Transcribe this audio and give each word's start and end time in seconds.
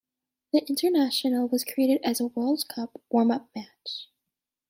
The 0.51 0.65
International 0.67 1.47
was 1.47 1.63
created 1.63 2.01
as 2.03 2.19
a 2.19 2.25
World 2.25 2.67
Cup 2.67 2.99
warm-up 3.11 3.49
match. 3.55 4.07